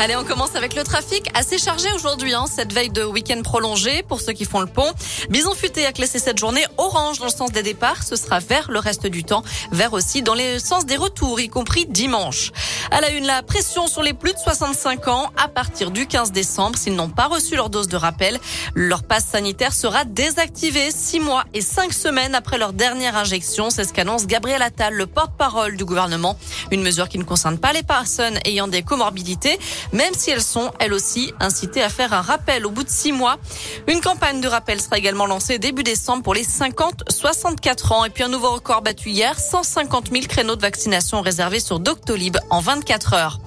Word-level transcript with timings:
Allez, 0.00 0.16
on 0.16 0.24
commence 0.24 0.56
avec 0.56 0.74
le 0.74 0.82
trafic 0.82 1.30
assez 1.34 1.56
chargé 1.56 1.86
aujourd'hui, 1.94 2.34
hein, 2.34 2.46
cette 2.52 2.72
veille 2.72 2.90
de 2.90 3.04
week-end 3.04 3.40
prolongé 3.42 4.02
pour 4.02 4.20
ceux 4.20 4.32
qui 4.32 4.44
font 4.44 4.58
le 4.58 4.66
pont. 4.66 4.92
Bison 5.30 5.54
Futé 5.54 5.86
a 5.86 5.92
classé 5.92 6.18
cette 6.18 6.36
journée 6.36 6.64
orange 6.78 7.20
dans 7.20 7.26
le 7.26 7.30
sens 7.30 7.52
des 7.52 7.62
départs. 7.62 8.02
Ce 8.02 8.16
sera 8.16 8.40
vert 8.40 8.72
le 8.72 8.80
reste 8.80 9.06
du 9.06 9.22
temps, 9.22 9.44
vert 9.70 9.92
aussi 9.92 10.22
dans 10.22 10.34
le 10.34 10.58
sens 10.58 10.84
des 10.84 10.96
retours, 10.96 11.38
y 11.38 11.48
compris 11.48 11.86
dimanche. 11.86 12.50
À 12.90 13.00
la 13.00 13.10
une, 13.10 13.24
la 13.24 13.44
pression 13.44 13.86
sur 13.86 14.02
les 14.02 14.14
plus 14.14 14.32
de 14.32 14.38
65 14.38 15.06
ans 15.06 15.30
à 15.36 15.46
partir 15.46 15.92
du 15.92 16.08
15 16.08 16.32
décembre. 16.32 16.76
S'ils 16.76 16.96
n'ont 16.96 17.08
pas 17.08 17.26
reçu 17.26 17.54
leur 17.54 17.70
dose 17.70 17.86
de 17.86 17.96
rappel, 17.96 18.40
leur 18.74 19.04
passe 19.04 19.26
sanitaire 19.26 19.72
sera 19.72 20.04
désactivé 20.04 20.90
six 20.90 21.20
mois 21.20 21.44
et 21.54 21.60
cinq 21.60 21.92
semaines 21.92 22.34
après 22.34 22.58
leur 22.58 22.72
dernière 22.72 23.16
injection. 23.16 23.70
C'est 23.70 23.84
ce 23.84 23.92
qu'annonce 23.92 24.26
Gabriel 24.26 24.60
Attal, 24.60 24.94
le 24.94 25.06
porte-parole 25.06 25.76
du 25.76 25.84
gouvernement. 25.84 26.36
Une 26.72 26.82
mesure 26.82 27.08
qui 27.08 27.18
ne 27.18 27.24
concerne 27.24 27.58
pas 27.58 27.72
les 27.72 27.84
personnes 27.84 28.40
ayant 28.44 28.66
des 28.66 28.82
comorbidités 28.82 29.56
même 29.92 30.14
si 30.14 30.30
elles 30.30 30.42
sont, 30.42 30.70
elles 30.78 30.92
aussi, 30.92 31.32
incitées 31.40 31.82
à 31.82 31.88
faire 31.88 32.12
un 32.12 32.20
rappel 32.20 32.66
au 32.66 32.70
bout 32.70 32.84
de 32.84 32.90
six 32.90 33.12
mois. 33.12 33.36
Une 33.88 34.00
campagne 34.00 34.40
de 34.40 34.48
rappel 34.48 34.80
sera 34.80 34.98
également 34.98 35.26
lancée 35.26 35.58
début 35.58 35.82
décembre 35.82 36.22
pour 36.22 36.34
les 36.34 36.44
50-64 36.44 37.92
ans. 37.92 38.04
Et 38.04 38.10
puis 38.10 38.22
un 38.22 38.28
nouveau 38.28 38.52
record 38.52 38.82
battu 38.82 39.10
hier, 39.10 39.38
150 39.38 40.10
000 40.10 40.24
créneaux 40.26 40.56
de 40.56 40.62
vaccination 40.62 41.20
réservés 41.20 41.60
sur 41.60 41.80
Doctolib 41.80 42.36
en 42.50 42.60
24 42.60 43.14
heures. 43.14 43.40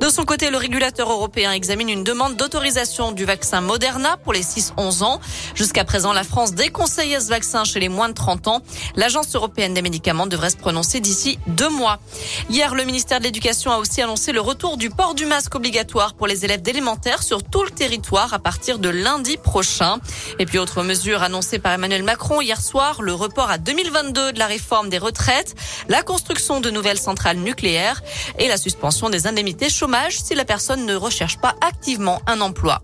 De 0.00 0.08
son 0.08 0.24
côté, 0.24 0.50
le 0.50 0.56
régulateur 0.56 1.10
européen 1.10 1.52
examine 1.52 1.88
une 1.88 2.04
demande 2.04 2.36
d'autorisation 2.36 3.12
du 3.12 3.24
vaccin 3.24 3.60
Moderna 3.60 4.16
pour 4.16 4.32
les 4.32 4.42
6-11 4.42 5.02
ans. 5.04 5.20
Jusqu'à 5.54 5.84
présent, 5.84 6.12
la 6.12 6.24
France 6.24 6.54
déconseillait 6.54 7.20
ce 7.20 7.28
vaccin 7.28 7.64
chez 7.64 7.80
les 7.80 7.88
moins 7.88 8.08
de 8.08 8.14
30 8.14 8.48
ans. 8.48 8.62
L'Agence 8.96 9.34
européenne 9.34 9.74
des 9.74 9.82
médicaments 9.82 10.26
devrait 10.26 10.50
se 10.50 10.56
prononcer 10.56 11.00
d'ici 11.00 11.38
deux 11.46 11.68
mois. 11.68 11.98
Hier, 12.50 12.74
le 12.74 12.84
ministère 12.84 13.18
de 13.18 13.24
l'Éducation 13.24 13.70
a 13.72 13.78
aussi 13.78 14.02
annoncé 14.02 14.32
le 14.32 14.40
retour 14.40 14.76
du 14.76 14.90
port 14.90 15.14
du 15.14 15.26
masque 15.26 15.54
obligatoire 15.54 15.83
pour 16.16 16.26
les 16.26 16.44
élèves 16.44 16.62
d'élémentaire 16.62 17.22
sur 17.22 17.42
tout 17.42 17.62
le 17.62 17.70
territoire 17.70 18.32
à 18.34 18.38
partir 18.38 18.78
de 18.78 18.88
lundi 18.88 19.36
prochain. 19.36 19.98
Et 20.38 20.46
puis 20.46 20.58
autre 20.58 20.82
mesure 20.82 21.22
annoncée 21.22 21.58
par 21.58 21.72
Emmanuel 21.72 22.02
Macron 22.02 22.40
hier 22.40 22.60
soir, 22.60 23.02
le 23.02 23.12
report 23.12 23.50
à 23.50 23.58
2022 23.58 24.32
de 24.32 24.38
la 24.38 24.46
réforme 24.46 24.88
des 24.88 24.98
retraites, 24.98 25.54
la 25.88 26.02
construction 26.02 26.60
de 26.60 26.70
nouvelles 26.70 26.98
centrales 26.98 27.38
nucléaires 27.38 28.02
et 28.38 28.48
la 28.48 28.56
suspension 28.56 29.10
des 29.10 29.26
indemnités 29.26 29.68
chômage 29.68 30.18
si 30.18 30.34
la 30.34 30.44
personne 30.44 30.86
ne 30.86 30.94
recherche 30.94 31.38
pas 31.38 31.54
activement 31.60 32.20
un 32.26 32.40
emploi. 32.40 32.82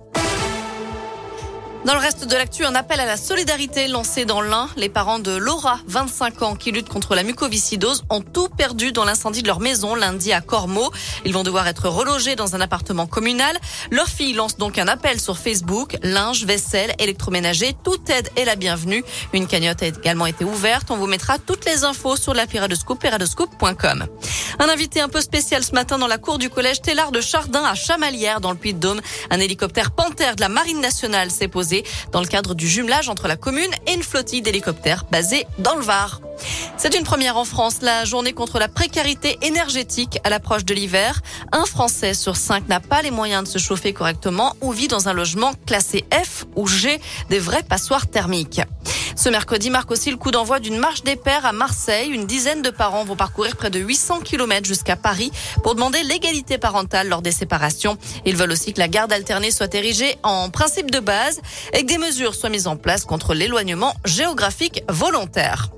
Dans 1.87 1.95
le 1.95 2.01
reste 2.01 2.27
de 2.27 2.37
l'actu, 2.37 2.67
un 2.67 2.75
appel 2.75 3.01
à 3.01 3.07
la 3.07 3.17
solidarité 3.17 3.89
lancé 3.89 4.27
dans 4.27 4.43
l'Ain. 4.43 4.69
Les 4.77 4.91
parents 4.91 5.19
de 5.19 5.35
Laura, 5.35 5.81
25 5.87 6.43
ans, 6.43 6.55
qui 6.55 6.73
lutte 6.73 6.91
contre 6.91 7.15
la 7.15 7.23
mucoviscidose, 7.23 8.05
ont 8.11 8.21
tout 8.21 8.49
perdu 8.49 8.93
dans 8.93 9.07
l'incendie 9.07 9.41
de 9.41 9.47
leur 9.47 9.61
maison 9.61 9.95
lundi 9.95 10.31
à 10.35 10.43
Cormeaux. 10.43 10.91
Ils 11.25 11.33
vont 11.33 11.43
devoir 11.43 11.67
être 11.67 11.89
relogés 11.89 12.37
dans 12.37 12.55
un 12.55 12.61
appartement 12.61 13.07
communal. 13.07 13.57
Leur 13.91 14.09
fille 14.09 14.35
lance 14.35 14.59
donc 14.59 14.77
un 14.77 14.89
appel 14.89 15.19
sur 15.19 15.39
Facebook. 15.39 15.97
Linge, 16.03 16.45
vaisselle, 16.45 16.95
électroménager, 16.99 17.75
toute 17.83 18.11
aide 18.11 18.29
est 18.37 18.45
la 18.45 18.57
bienvenue. 18.57 19.03
Une 19.33 19.47
cagnotte 19.47 19.83
a 19.83 19.87
également 19.87 20.27
été 20.27 20.45
ouverte. 20.45 20.91
On 20.91 20.97
vous 20.97 21.07
mettra 21.07 21.39
toutes 21.39 21.65
les 21.65 21.85
infos 21.85 22.17
sur 22.17 22.35
l'appli 22.35 22.59
radescoop.com. 22.59 24.07
Un 24.61 24.69
invité 24.69 25.01
un 25.01 25.09
peu 25.09 25.23
spécial 25.23 25.65
ce 25.65 25.73
matin 25.73 25.97
dans 25.97 26.07
la 26.07 26.19
cour 26.19 26.37
du 26.37 26.51
collège 26.51 26.83
Télard 26.83 27.13
de 27.13 27.23
Chardin 27.23 27.65
à 27.65 27.75
Chamalières 27.75 28.43
dans 28.43 28.51
le 28.51 28.59
Puy-de-Dôme. 28.59 29.01
Un 29.31 29.41
hélicoptère 29.41 29.91
Panthère 29.91 30.37
de 30.37 30.43
la 30.43 30.51
Marine 30.51 30.83
nationale 30.83 31.31
s'est 31.31 31.49
posé 31.49 31.83
dans 32.13 32.21
le 32.21 32.27
cadre 32.27 32.55
du 32.55 32.69
jumelage 32.69 33.09
entre 33.09 33.27
la 33.27 33.37
commune 33.37 33.71
et 33.87 33.95
une 33.95 34.03
flottille 34.03 34.43
d'hélicoptères 34.43 35.07
basée 35.11 35.47
dans 35.61 35.77
le 35.77 35.81
Var. 35.81 36.21
C'est 36.77 36.95
une 36.95 37.05
première 37.05 37.39
en 37.39 37.47
France, 37.47 37.77
la 37.81 38.05
journée 38.05 38.35
contre 38.35 38.59
la 38.59 38.69
précarité 38.69 39.39
énergétique 39.41 40.19
à 40.25 40.29
l'approche 40.29 40.67
de 40.67 40.75
l'hiver. 40.75 41.23
Un 41.53 41.65
Français 41.65 42.13
sur 42.13 42.37
cinq 42.37 42.69
n'a 42.69 42.81
pas 42.81 43.01
les 43.01 43.11
moyens 43.11 43.45
de 43.45 43.49
se 43.49 43.59
chauffer 43.59 43.95
correctement 43.95 44.57
ou 44.61 44.73
vit 44.73 44.89
dans 44.89 45.09
un 45.09 45.15
logement 45.15 45.53
classé 45.65 46.05
F 46.13 46.45
ou 46.55 46.67
G, 46.67 47.01
des 47.31 47.39
vrais 47.39 47.63
passoires 47.63 48.09
thermiques. 48.09 48.61
Ce 49.17 49.29
mercredi 49.29 49.71
marque 49.71 49.91
aussi 49.91 50.11
le 50.11 50.17
coup 50.17 50.31
d'envoi 50.31 50.61
d'une 50.61 50.79
marche 50.79 51.03
des 51.03 51.17
pères 51.17 51.47
à 51.47 51.53
Marseille. 51.53 52.11
Une 52.11 52.27
dizaine 52.27 52.63
de 52.63 52.71
parents 52.71 53.05
vont 53.05 53.17
parcourir 53.17 53.57
près 53.57 53.71
de 53.71 53.79
800 53.79 54.21
km 54.21 54.67
jusqu'à 54.67 54.97
Paris 54.97 55.31
pour 55.63 55.75
demander 55.75 56.03
l'égalité 56.03 56.59
parentale 56.59 57.09
lors 57.09 57.23
des 57.23 57.33
séparations. 57.33 57.99
Ils 58.25 58.37
veulent 58.37 58.53
aussi 58.53 58.73
que 58.73 58.79
la 58.79 58.89
garde 58.89 59.13
alternée 59.13 59.51
soit 59.51 59.75
érigée 59.75 60.17
en 60.23 60.51
principe 60.51 60.91
de 60.91 61.01
base 61.01 61.41
et 61.73 61.83
que 61.83 61.87
des 61.87 61.99
mesures 61.99 62.35
soient 62.35 62.51
mises 62.51 62.67
en 62.67 62.77
place 62.77 63.05
contre 63.05 63.35
l'éloignement 63.35 63.95
géographique 64.05 64.83
volontaire. 64.89 65.71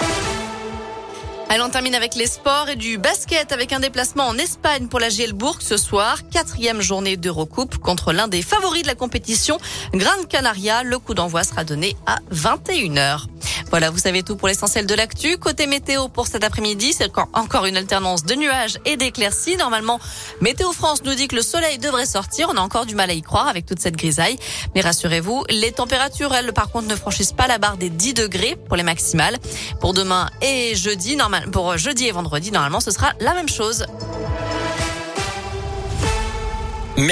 Allez, 1.52 1.60
on 1.60 1.68
termine 1.68 1.94
avec 1.94 2.14
les 2.14 2.28
sports 2.28 2.70
et 2.70 2.76
du 2.76 2.96
basket 2.96 3.52
avec 3.52 3.74
un 3.74 3.80
déplacement 3.80 4.26
en 4.26 4.38
Espagne 4.38 4.86
pour 4.86 4.98
la 4.98 5.10
Gielbourg 5.10 5.58
ce 5.60 5.76
soir. 5.76 6.26
Quatrième 6.30 6.80
journée 6.80 7.18
d'Eurocoupe 7.18 7.76
contre 7.76 8.14
l'un 8.14 8.26
des 8.26 8.40
favoris 8.40 8.80
de 8.80 8.86
la 8.86 8.94
compétition, 8.94 9.58
Gran 9.92 10.24
Canaria. 10.30 10.82
Le 10.82 10.98
coup 10.98 11.12
d'envoi 11.12 11.44
sera 11.44 11.64
donné 11.64 11.94
à 12.06 12.20
21h. 12.32 13.26
Voilà, 13.72 13.88
vous 13.88 13.98
savez 13.98 14.22
tout 14.22 14.36
pour 14.36 14.48
l'essentiel 14.48 14.84
de 14.84 14.94
l'actu. 14.94 15.38
Côté 15.38 15.66
météo 15.66 16.08
pour 16.08 16.26
cet 16.26 16.44
après-midi, 16.44 16.92
c'est 16.92 17.10
encore 17.32 17.64
une 17.64 17.78
alternance 17.78 18.22
de 18.22 18.34
nuages 18.34 18.78
et 18.84 18.98
d'éclaircies. 18.98 19.56
Normalement, 19.56 19.98
Météo 20.42 20.72
France 20.72 21.02
nous 21.04 21.14
dit 21.14 21.26
que 21.26 21.36
le 21.36 21.40
soleil 21.40 21.78
devrait 21.78 22.04
sortir. 22.04 22.50
On 22.52 22.58
a 22.58 22.60
encore 22.60 22.84
du 22.84 22.94
mal 22.94 23.08
à 23.08 23.14
y 23.14 23.22
croire 23.22 23.48
avec 23.48 23.64
toute 23.64 23.80
cette 23.80 23.96
grisaille. 23.96 24.36
Mais 24.74 24.82
rassurez-vous, 24.82 25.46
les 25.48 25.72
températures, 25.72 26.34
elles, 26.34 26.52
par 26.52 26.70
contre, 26.70 26.86
ne 26.86 26.94
franchissent 26.94 27.32
pas 27.32 27.46
la 27.46 27.56
barre 27.56 27.78
des 27.78 27.88
10 27.88 28.12
degrés 28.12 28.56
pour 28.68 28.76
les 28.76 28.82
maximales. 28.82 29.38
Pour 29.80 29.94
demain 29.94 30.28
et 30.42 30.74
jeudi, 30.74 31.16
normal, 31.16 31.50
pour 31.50 31.78
jeudi 31.78 32.06
et 32.06 32.12
vendredi, 32.12 32.52
normalement, 32.52 32.80
ce 32.80 32.90
sera 32.90 33.14
la 33.20 33.32
même 33.32 33.48
chose. 33.48 33.86